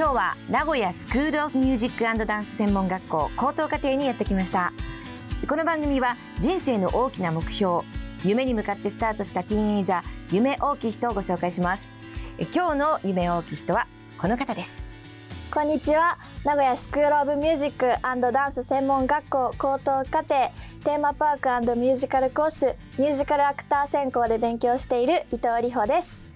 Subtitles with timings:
[0.00, 4.72] 今日は名古屋スクールオブミュージックダンス専門学校高等課程にやってきました。
[5.46, 7.82] この番組は人生の大きな目標
[8.24, 11.94] 夢に向かってスタートしたティーンエイジャー夢大きい人をご紹介します。
[12.54, 14.90] 今日の夢大きい人はこの方です。
[15.52, 16.16] こんにちは。
[16.44, 20.50] 名古屋スクールオブミュージックダンス専門学校高等課程
[20.82, 26.30] テーマパークミュージカルコースミュージカルアクター専攻で勉強している伊藤里穂です。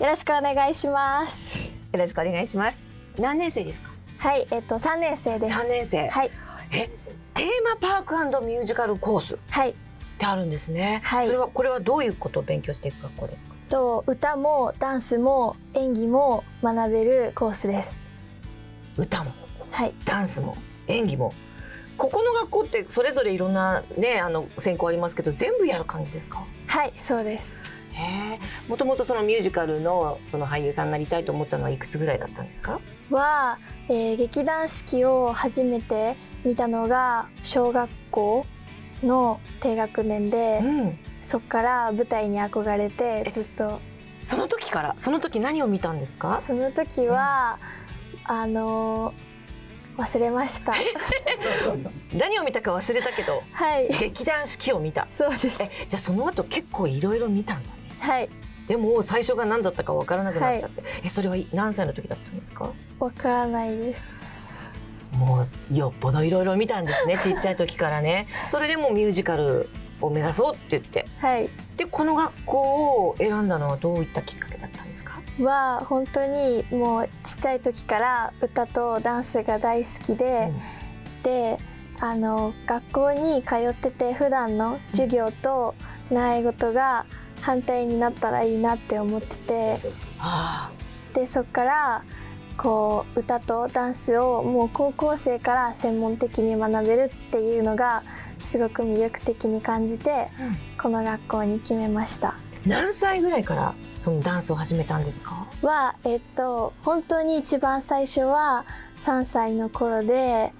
[0.00, 1.58] よろしくお願いします。
[1.92, 3.90] よろしくお願いします何年生ですか？
[4.18, 5.54] はいえっと三年生です。
[5.54, 6.08] 三年生。
[6.08, 6.30] はい。
[6.72, 6.88] え
[7.34, 9.70] テーマパークミュージカルコースはい。
[9.70, 9.74] っ
[10.18, 11.26] てあるんですね、はい。
[11.26, 13.54] それはこれはどういうことを勉強していく学校ですか？
[13.68, 18.06] と歌もダンスも演技も学べるコースです。
[18.96, 19.32] 歌も？
[19.70, 19.94] はい。
[20.04, 20.56] ダンスも？
[20.86, 21.34] 演技も？
[21.98, 26.44] ここの学校ってそれぞれいろんなねあの専攻ありますけど全部やる感じですか？
[26.66, 27.60] はいそうです。
[28.68, 32.80] もともとそのミュージカルのその俳優さんになりたいと思ったのはいくつぐらいだったんですか？
[33.12, 38.46] は、えー劇団四季を初めて見たのが小学校
[39.02, 40.98] の低学年で、うん。
[41.20, 43.80] そっから舞台に憧れてずっと。
[44.22, 44.94] その時から？
[44.98, 46.40] その時何を見たんですか？
[46.40, 47.58] その時は、
[48.24, 49.32] あのー
[49.98, 50.72] 忘れました。
[52.16, 53.88] 何を見たか忘れたけどはい。
[53.88, 55.04] 劇団四季を見た。
[55.08, 55.62] そうです。
[55.62, 58.30] えじゃあその後結構いろいろ見たんだねはい
[58.68, 62.70] でも最初が何だったかわからなくなっちゃって、えそれは何歳の時だったんですか？
[62.98, 64.12] わからないです。
[65.12, 68.28] もうよっぽどいろいろ見たんですね ちっちゃい時からね。
[68.48, 69.68] それでもミュージカル
[70.00, 71.06] を目指そうって言って。
[71.18, 71.48] はい。
[71.76, 72.58] でこの学校
[73.08, 75.20] を選んだのはどういったきっかけだったんですか？
[75.40, 80.50] は本当にもうちっちゃい時から歌とダンスが大好きで、
[81.22, 81.58] で
[82.00, 85.74] あの学校に通ってて普段の授業と
[86.10, 87.06] 習い事が
[87.42, 89.80] 反対になったらいいなって思ってて。
[90.18, 90.70] あ
[91.12, 92.02] でそっから
[92.56, 98.02] こう歌とダンスをもう高校生から専門的に学べるっていうのが
[98.38, 100.80] すごく魅力的に感じて、うん。
[100.80, 102.34] この学校に決めました。
[102.64, 105.46] 何歳ぐらいからそのダンスを始めたんですか？
[105.62, 108.64] はえっと本当に一番最初は
[108.96, 110.52] 3歳の頃で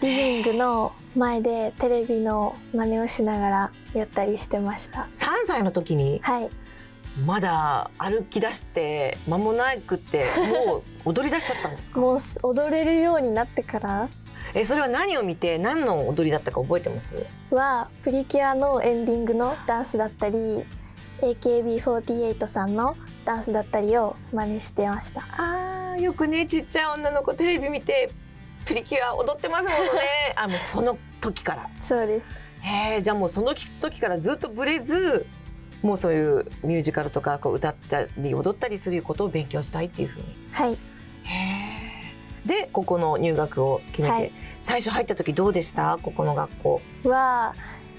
[0.00, 5.08] リビングの前でテレビの真似をしながらやったりしてました。
[5.12, 6.50] 3歳の時にはい、
[7.24, 10.24] まだ歩き出して間もなくって
[10.66, 11.98] もう踊り出しちゃったんですか？
[12.00, 14.08] もう踊れるようになってから
[14.54, 17.14] えそれは何を見て何の踊りだったか覚えてます？
[17.50, 20.64] はプリキュアのエンディングのダンスだったり
[21.20, 25.22] AKB48 さんのダンスだったりを真似してました。
[25.36, 28.10] あーよくねちっちゃい女の子テレビ見て
[28.70, 29.80] プリキュア踊ってますものね。
[30.36, 31.68] あもうその時から。
[31.80, 32.38] そうです。
[32.60, 35.26] へえじゃあもうその時からずっとブレず
[35.82, 40.26] もうそういうミュージカルとかこう歌ったり踊ったりすることを勉強したいっていうふうに。
[40.52, 40.72] はい。
[40.74, 40.76] へ
[42.44, 44.32] えでここの入学を決めて、はい。
[44.60, 45.98] 最初入った時どうでした？
[46.00, 46.80] ここの学校。
[47.02, 47.56] は、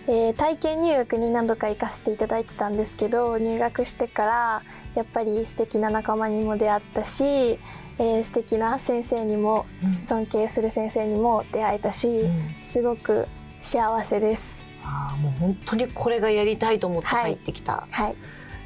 [0.08, 4.64] えー体験入学に何度か行かせていただいてたんですけど入学してから
[4.96, 7.60] やっぱり素敵な仲間にも出会ったし、
[8.00, 9.90] えー素敵な先生にも、うん。
[9.90, 12.56] 尊敬する先生にも出会えたし、うん。
[12.64, 13.28] すごく
[13.60, 14.64] 幸せです。
[14.84, 18.16] あーもう本当にこれがやりたいと思って入ってきた、はい、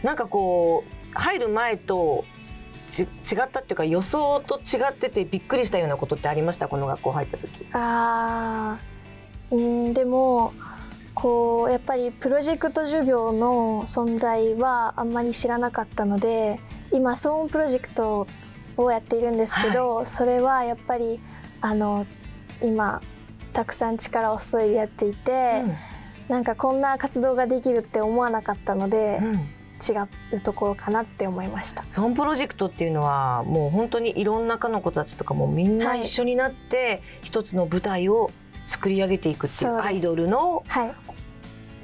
[0.02, 2.24] なんかこう入る前と
[2.90, 6.70] ち違ったっていうか予想と違っててびっくりしたようなことってありました？
[6.70, 7.68] この学校入った時。
[7.74, 9.56] あー。
[9.56, 10.54] うんでも
[11.14, 16.60] こうやっぱりプロジェクト授業の存在はあんまり知らなかったので
[16.94, 18.28] 今騒音プロジェクト
[18.78, 21.20] をやっているんですけど、それはやっぱり
[21.62, 22.06] あの
[22.62, 23.02] 今
[23.54, 25.64] たくさん力を注いでやっていて、
[26.28, 29.26] なんかこんな活動ができるって思わなかったので、うん。
[29.26, 29.92] うん違
[30.38, 31.84] うところかなって思いました。
[31.86, 36.00] ソンプロジェクトっていうのはもう本当にいろんな科の子たちとかもみんなはい。
[36.00, 38.32] 一緒になって一つの舞台を
[38.66, 40.94] 作り上げていくっていうアイドルのはい、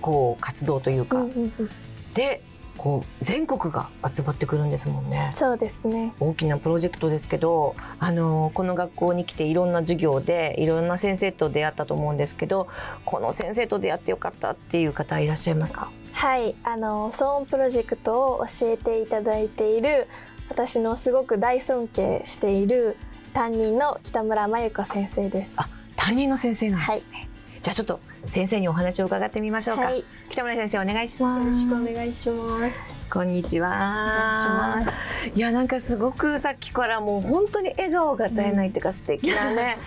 [0.02, 1.70] こう活動というか、うんうんうん。
[2.14, 2.42] で
[2.78, 5.32] こう全国が集まってくるんですもんね。
[5.36, 12.68] そうですね大きなプロジェクトですけど、あのこの学校に来ていろんな授業でいろんな先生と出会ったと思うんですけど、
[13.06, 15.92] この先生と出会ってよかったっていう方いらっしゃいますか？
[16.14, 20.08] はいあの騒音プロジェクトを教えていただいている
[20.50, 22.98] 私のすごく大尊敬している
[23.34, 27.30] 担任の北村真由子先生ですあ担任の先生なんですね。
[27.62, 29.84] じゃあちょっと先生にお話を伺ってみましょうか。
[29.84, 31.46] はい北村先生お願いします。
[31.46, 32.76] よろしくお願いします
[33.10, 34.86] こんにちは。
[35.34, 39.78] いいやなんかすごくさっきからもう本当に笑顔が絶えないっていうか素敵なね、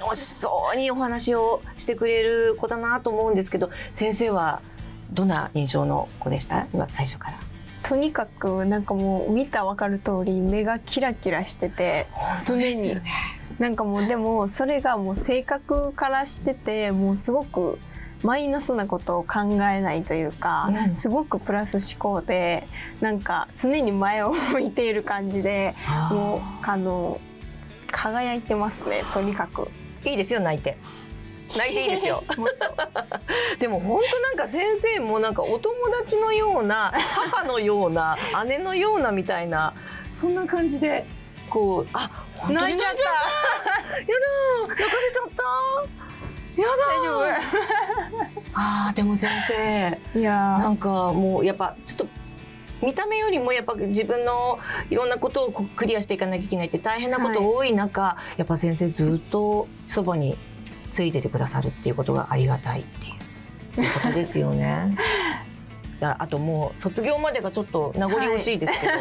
[0.00, 4.62] 楽しそうにお話をしてくれる子だなと思うんですけど先生は
[5.10, 6.66] どんな印象の子でした？
[6.72, 7.38] 今最初から。
[7.82, 12.06] とにかくなんかもう見た分かる通り目がキラキラしてて
[12.46, 12.96] 常に
[13.58, 17.78] なんかもうでもそれがもう性格からしててもうすごく
[18.22, 22.66] マイナスなことを考えないというか、うんすごくプラス思考で
[23.00, 25.74] なんか常に前を向いている感じで
[26.10, 27.20] もうあの
[27.90, 29.68] 輝いてますねとにかく。
[30.04, 30.76] いいですよ泣いて。
[31.56, 32.22] 泣いていいですよ。
[33.58, 38.16] でも本当なんか先生もなんかお友達のような母のような
[38.46, 39.74] 姉のようなみたいな
[40.14, 41.06] そんな感じで
[41.48, 42.10] こうあ
[42.50, 43.02] 泣いちゃった。
[43.02, 45.42] やだ泣かせちゃった。
[46.60, 52.06] やだ大丈 あーでも先生夫いやなんかもうやっぱちょっと
[52.84, 54.58] 見た目よりもやっぱ自分の
[54.90, 60.36] いろんなことをクリアしていかなきゃいけないって大変なこと多い中、やっぱ先生ずっとそばに
[60.92, 63.14] ついててくださるっていうことがありがたいっていう
[63.74, 64.96] そういうことですよね。
[65.98, 68.92] じゃああともう卒業までがちょっと名残惜しいですけど、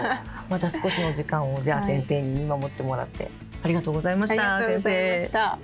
[0.49, 3.29] また少しの時間をじゃあはい先生に見守ってもらって、
[3.63, 5.59] ありがとうございましたありがとうございま先生した。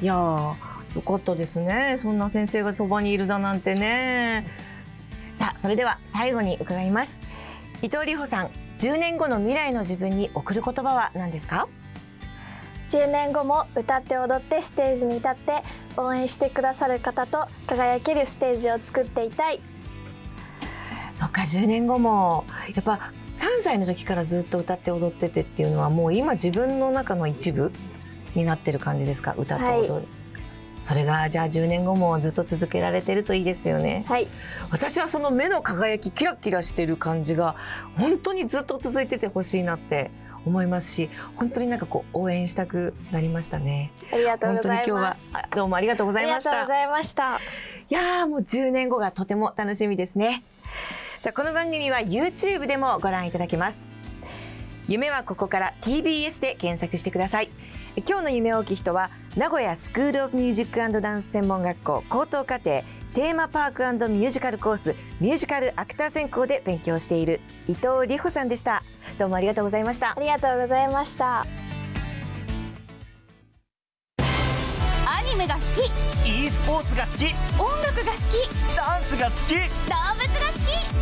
[0.00, 0.54] いやー
[0.94, 1.94] よかったですね。
[1.96, 4.46] そんな先生がそばにいるだなんてね。
[5.36, 7.22] さあそれでは最後に伺います。
[7.80, 11.68] 伊藤里穂さん10年後の未来の自分に送る言葉は何ですか
[12.88, 15.62] ？10年後も歌って踊ってステージに立って
[15.96, 19.60] 応援してくださる方と輝けるステージを作っていたい。
[21.16, 22.44] そっか10年後も
[22.74, 27.72] やっぱ3歳の時からずっと歌って踊っててっていうのはもう今自分の中の一部
[28.34, 29.34] になってる感じですか？
[29.36, 30.06] 歌と踊る、
[30.82, 34.04] それがじゃあ10年後もずっと続けられてるといいですよね。
[34.08, 34.28] はい。
[34.70, 37.56] 私はその目の輝きキラキラしてる感じが
[37.96, 40.10] 本当にずっと続いててほしいなって
[40.44, 43.92] 思いますし本当になんかこう応援したくなりましたね。
[44.12, 46.50] ありがとうござい本当に今日はますあどうもありがとうごあざいました。
[46.50, 47.36] りがとうございました。
[47.36, 50.42] いやーもう10年後がとても楽しみですね
[51.22, 53.86] さあこの番組は YouTube でもご覧いただけます。
[54.88, 57.50] 夢はここから TBS で検索してください。
[57.98, 62.82] 今日の夢大きい人は名古屋スクールオブミュージックダンス専門学校高等課程
[63.14, 68.82] テーマパークミュージカルコースミュージカルアクター専攻で勉強している伊藤理歩さんでした。
[69.16, 70.16] どうもありがとうございました。
[70.16, 71.46] ありがとうございました。
[75.06, 75.88] アニメが好き。
[76.28, 77.26] E スポーツが好き。
[77.62, 78.74] 音楽が好き。
[78.74, 79.54] ダンスが好き。
[79.54, 80.62] 動物が好き。
[80.96, 81.01] 3